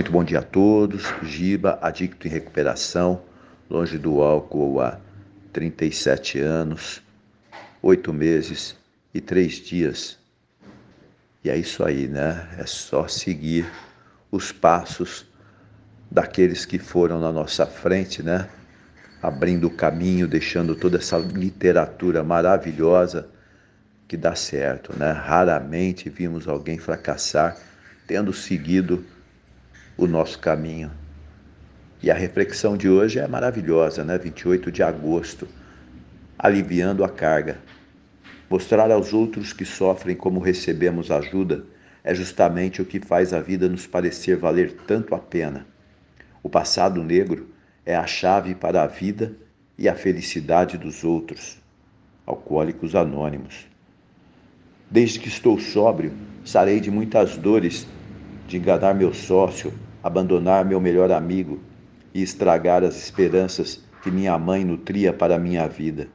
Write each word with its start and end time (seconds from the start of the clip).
Muito 0.00 0.12
bom 0.12 0.24
dia 0.24 0.38
a 0.38 0.42
todos. 0.42 1.02
Giba, 1.22 1.78
adicto 1.82 2.26
em 2.26 2.30
recuperação, 2.30 3.20
longe 3.68 3.98
do 3.98 4.22
álcool 4.22 4.80
há 4.80 4.98
37 5.52 6.38
anos, 6.38 7.02
8 7.82 8.10
meses 8.10 8.74
e 9.12 9.20
3 9.20 9.56
dias. 9.56 10.18
E 11.44 11.50
é 11.50 11.56
isso 11.58 11.84
aí, 11.84 12.08
né? 12.08 12.48
É 12.56 12.64
só 12.64 13.06
seguir 13.06 13.70
os 14.30 14.50
passos 14.50 15.26
daqueles 16.10 16.64
que 16.64 16.78
foram 16.78 17.20
na 17.20 17.30
nossa 17.30 17.66
frente, 17.66 18.22
né? 18.22 18.48
Abrindo 19.22 19.66
o 19.66 19.70
caminho, 19.70 20.26
deixando 20.26 20.74
toda 20.74 20.96
essa 20.96 21.18
literatura 21.18 22.24
maravilhosa 22.24 23.28
que 24.08 24.16
dá 24.16 24.34
certo, 24.34 24.98
né? 24.98 25.12
Raramente 25.12 26.08
vimos 26.08 26.48
alguém 26.48 26.78
fracassar 26.78 27.54
tendo 28.06 28.32
seguido 28.32 29.04
o 30.00 30.06
nosso 30.06 30.38
caminho. 30.38 30.90
E 32.02 32.10
a 32.10 32.14
reflexão 32.14 32.74
de 32.74 32.88
hoje 32.88 33.18
é 33.18 33.28
maravilhosa, 33.28 34.02
né? 34.02 34.16
28 34.16 34.72
de 34.72 34.82
agosto, 34.82 35.46
aliviando 36.38 37.04
a 37.04 37.08
carga. 37.08 37.58
Mostrar 38.48 38.90
aos 38.90 39.12
outros 39.12 39.52
que 39.52 39.66
sofrem 39.66 40.16
como 40.16 40.40
recebemos 40.40 41.10
ajuda 41.10 41.66
é 42.02 42.14
justamente 42.14 42.80
o 42.80 42.86
que 42.86 42.98
faz 42.98 43.34
a 43.34 43.40
vida 43.40 43.68
nos 43.68 43.86
parecer 43.86 44.38
valer 44.38 44.72
tanto 44.86 45.14
a 45.14 45.18
pena. 45.18 45.66
O 46.42 46.48
passado 46.48 47.04
negro 47.04 47.50
é 47.84 47.94
a 47.94 48.06
chave 48.06 48.54
para 48.54 48.82
a 48.82 48.86
vida 48.86 49.36
e 49.76 49.86
a 49.86 49.94
felicidade 49.94 50.78
dos 50.78 51.04
outros. 51.04 51.58
Alcoólicos 52.24 52.94
Anônimos. 52.94 53.66
Desde 54.90 55.18
que 55.18 55.28
estou 55.28 55.60
sóbrio, 55.60 56.14
sarei 56.42 56.80
de 56.80 56.90
muitas 56.90 57.36
dores 57.36 57.86
de 58.48 58.56
enganar 58.56 58.94
meu 58.94 59.12
sócio, 59.12 59.72
abandonar 60.02 60.64
meu 60.64 60.80
melhor 60.80 61.10
amigo 61.12 61.60
e 62.14 62.22
estragar 62.22 62.82
as 62.82 62.96
esperanças 62.96 63.82
que 64.02 64.10
minha 64.10 64.36
mãe 64.38 64.64
nutria 64.64 65.12
para 65.12 65.38
minha 65.38 65.66
vida. 65.68 66.08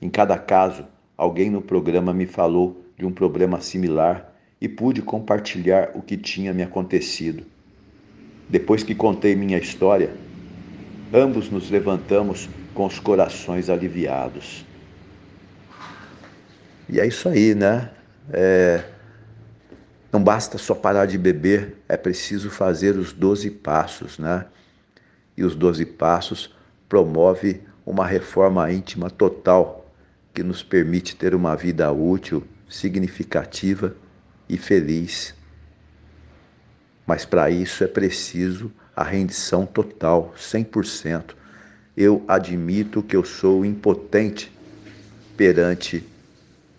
Em 0.00 0.08
cada 0.08 0.38
caso, 0.38 0.84
alguém 1.16 1.50
no 1.50 1.60
programa 1.60 2.12
me 2.12 2.26
falou 2.26 2.84
de 2.96 3.04
um 3.04 3.12
problema 3.12 3.60
similar 3.60 4.32
e 4.60 4.68
pude 4.68 5.02
compartilhar 5.02 5.90
o 5.94 6.02
que 6.02 6.16
tinha 6.16 6.52
me 6.52 6.62
acontecido. 6.62 7.44
Depois 8.48 8.82
que 8.82 8.94
contei 8.94 9.34
minha 9.34 9.58
história, 9.58 10.10
ambos 11.12 11.50
nos 11.50 11.70
levantamos 11.70 12.48
com 12.74 12.86
os 12.86 12.98
corações 12.98 13.68
aliviados. 13.68 14.64
E 16.88 17.00
é 17.00 17.06
isso 17.06 17.28
aí, 17.28 17.54
né? 17.54 17.90
É 18.32 18.95
não 20.12 20.22
basta 20.22 20.56
só 20.56 20.74
parar 20.74 21.06
de 21.06 21.18
beber, 21.18 21.76
é 21.88 21.96
preciso 21.96 22.48
fazer 22.50 22.96
os 22.96 23.12
12 23.12 23.50
passos, 23.50 24.18
né? 24.18 24.46
E 25.36 25.44
os 25.44 25.54
12 25.54 25.84
passos 25.84 26.54
promove 26.88 27.60
uma 27.84 28.06
reforma 28.06 28.70
íntima 28.72 29.10
total 29.10 29.92
que 30.32 30.42
nos 30.42 30.62
permite 30.62 31.16
ter 31.16 31.34
uma 31.34 31.56
vida 31.56 31.90
útil, 31.92 32.44
significativa 32.68 33.94
e 34.48 34.56
feliz. 34.56 35.34
Mas 37.06 37.24
para 37.24 37.50
isso 37.50 37.84
é 37.84 37.86
preciso 37.86 38.72
a 38.94 39.04
rendição 39.04 39.66
total, 39.66 40.34
100%. 40.36 41.34
Eu 41.96 42.24
admito 42.26 43.02
que 43.02 43.16
eu 43.16 43.24
sou 43.24 43.64
impotente 43.64 44.52
perante 45.36 46.04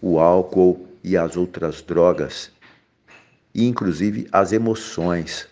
o 0.02 0.20
álcool 0.20 0.88
e 1.04 1.16
as 1.16 1.38
outras 1.38 1.82
drogas 1.82 2.52
e 3.58 3.66
inclusive 3.66 4.28
as 4.32 4.54
emoções, 4.54 5.48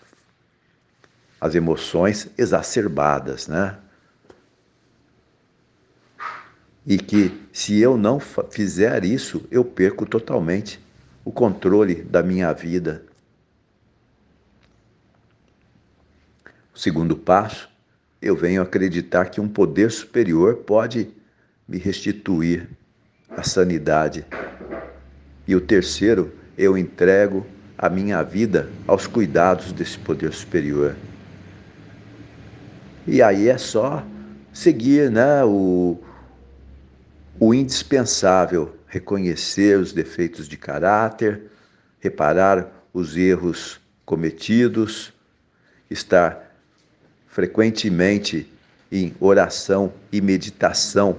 as 1.41 1.55
emoções 1.55 2.29
exacerbadas, 2.37 3.47
né? 3.47 3.79
E 6.85 6.99
que 6.99 7.35
se 7.51 7.79
eu 7.79 7.97
não 7.97 8.19
fizer 8.19 9.03
isso, 9.03 9.43
eu 9.49 9.65
perco 9.65 10.05
totalmente 10.05 10.79
o 11.25 11.31
controle 11.31 12.03
da 12.03 12.21
minha 12.21 12.53
vida. 12.53 13.03
O 16.75 16.77
segundo 16.77 17.17
passo, 17.17 17.67
eu 18.21 18.35
venho 18.35 18.61
acreditar 18.61 19.31
que 19.31 19.41
um 19.41 19.47
poder 19.47 19.89
superior 19.89 20.57
pode 20.57 21.09
me 21.67 21.79
restituir 21.79 22.69
a 23.31 23.41
sanidade. 23.41 24.23
E 25.47 25.55
o 25.55 25.61
terceiro, 25.61 26.31
eu 26.55 26.77
entrego 26.77 27.54
a 27.77 27.89
minha 27.89 28.23
vida 28.23 28.69
aos 28.87 29.07
cuidados 29.07 29.71
desse 29.71 29.97
poder 29.97 30.33
superior. 30.33 30.95
E 33.07 33.21
aí 33.21 33.49
é 33.49 33.57
só 33.57 34.03
seguir 34.53 35.11
né, 35.11 35.43
o, 35.43 35.99
o 37.39 37.53
indispensável, 37.53 38.75
reconhecer 38.87 39.77
os 39.77 39.91
defeitos 39.91 40.47
de 40.47 40.57
caráter, 40.57 41.43
reparar 41.99 42.71
os 42.93 43.17
erros 43.17 43.79
cometidos, 44.05 45.13
estar 45.89 46.55
frequentemente 47.27 48.51
em 48.91 49.13
oração 49.19 49.91
e 50.11 50.21
meditação 50.21 51.17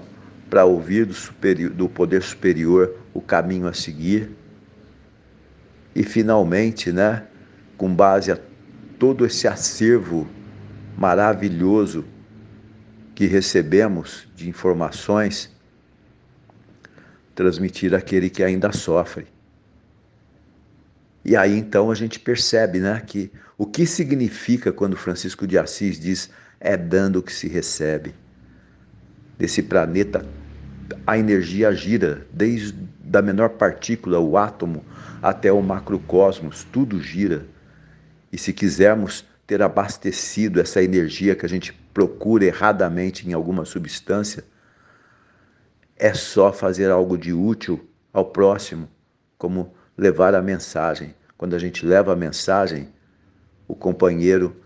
para 0.48 0.64
ouvir 0.64 1.04
do, 1.04 1.12
superior, 1.12 1.70
do 1.70 1.88
poder 1.88 2.22
superior 2.22 2.96
o 3.12 3.20
caminho 3.20 3.68
a 3.68 3.74
seguir 3.74 4.30
e 5.96 6.02
finalmente, 6.02 6.92
né, 6.92 7.26
com 7.78 7.92
base 7.92 8.30
a 8.30 8.38
todo 8.98 9.24
esse 9.24 9.48
acervo 9.48 10.28
maravilhoso 10.94 12.04
que 13.14 13.24
recebemos 13.24 14.28
de 14.36 14.46
informações, 14.46 15.50
transmitir 17.34 17.94
àquele 17.94 18.28
que 18.28 18.44
ainda 18.44 18.72
sofre. 18.72 19.26
E 21.24 21.34
aí 21.34 21.56
então 21.56 21.90
a 21.90 21.94
gente 21.94 22.20
percebe, 22.20 22.78
né, 22.78 23.02
que 23.04 23.32
o 23.56 23.64
que 23.64 23.86
significa 23.86 24.70
quando 24.70 24.98
Francisco 24.98 25.46
de 25.46 25.56
Assis 25.56 25.98
diz 25.98 26.28
é 26.60 26.76
dando 26.76 27.22
que 27.22 27.32
se 27.32 27.48
recebe. 27.48 28.14
Desse 29.38 29.62
planeta 29.62 30.26
a 31.06 31.16
energia 31.18 31.72
gira 31.72 32.26
desde 32.30 32.74
da 33.06 33.22
menor 33.22 33.50
partícula, 33.50 34.18
o 34.18 34.36
átomo, 34.36 34.84
até 35.22 35.52
o 35.52 35.62
macrocosmos, 35.62 36.64
tudo 36.64 37.00
gira. 37.00 37.46
E 38.32 38.36
se 38.36 38.52
quisermos 38.52 39.24
ter 39.46 39.62
abastecido 39.62 40.60
essa 40.60 40.82
energia 40.82 41.36
que 41.36 41.46
a 41.46 41.48
gente 41.48 41.72
procura 41.94 42.44
erradamente 42.44 43.28
em 43.28 43.32
alguma 43.32 43.64
substância, 43.64 44.44
é 45.96 46.12
só 46.12 46.52
fazer 46.52 46.90
algo 46.90 47.16
de 47.16 47.32
útil 47.32 47.88
ao 48.12 48.24
próximo, 48.24 48.88
como 49.38 49.72
levar 49.96 50.34
a 50.34 50.42
mensagem. 50.42 51.14
Quando 51.38 51.54
a 51.54 51.58
gente 51.58 51.86
leva 51.86 52.12
a 52.12 52.16
mensagem, 52.16 52.88
o 53.68 53.74
companheiro 53.74 54.56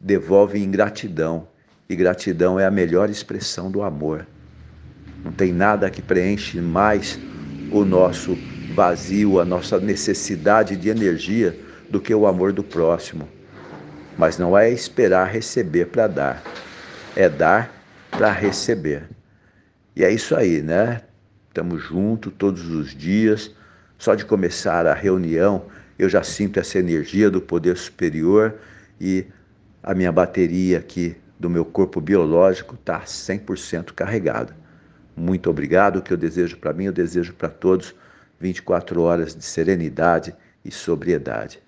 devolve 0.00 0.58
em 0.58 0.70
gratidão, 0.70 1.46
e 1.88 1.94
gratidão 1.94 2.58
é 2.58 2.64
a 2.64 2.70
melhor 2.70 3.10
expressão 3.10 3.70
do 3.70 3.82
amor. 3.82 4.26
Não 5.22 5.30
tem 5.30 5.52
nada 5.52 5.90
que 5.90 6.02
preenche 6.02 6.60
mais 6.60 7.18
o 7.70 7.84
nosso 7.84 8.36
vazio, 8.74 9.40
a 9.40 9.44
nossa 9.44 9.78
necessidade 9.78 10.76
de 10.76 10.88
energia 10.88 11.56
do 11.90 12.00
que 12.00 12.14
o 12.14 12.26
amor 12.26 12.52
do 12.52 12.62
próximo. 12.62 13.28
Mas 14.18 14.38
não 14.38 14.56
é 14.56 14.70
esperar 14.70 15.30
receber 15.30 15.86
para 15.86 16.06
dar, 16.06 16.42
é 17.14 17.28
dar 17.28 17.70
para 18.10 18.30
receber. 18.30 19.08
E 19.94 20.04
é 20.04 20.10
isso 20.10 20.34
aí, 20.34 20.62
né? 20.62 21.02
Estamos 21.48 21.82
juntos 21.82 22.32
todos 22.36 22.68
os 22.68 22.94
dias. 22.94 23.50
Só 23.98 24.14
de 24.14 24.24
começar 24.24 24.86
a 24.86 24.92
reunião, 24.92 25.64
eu 25.98 26.08
já 26.08 26.22
sinto 26.22 26.60
essa 26.60 26.78
energia 26.78 27.30
do 27.30 27.40
poder 27.40 27.76
superior 27.78 28.56
e 29.00 29.26
a 29.82 29.94
minha 29.94 30.12
bateria 30.12 30.78
aqui 30.78 31.16
do 31.38 31.48
meu 31.48 31.64
corpo 31.64 32.00
biológico 32.00 32.74
está 32.74 33.00
100% 33.00 33.92
carregada. 33.94 34.54
Muito 35.16 35.48
obrigado. 35.48 35.96
O 35.96 36.02
que 36.02 36.12
eu 36.12 36.16
desejo 36.16 36.58
para 36.58 36.72
mim, 36.72 36.84
eu 36.84 36.92
desejo 36.92 37.32
para 37.32 37.48
todos 37.48 37.94
24 38.38 39.00
horas 39.00 39.34
de 39.34 39.44
serenidade 39.44 40.34
e 40.64 40.70
sobriedade. 40.70 41.65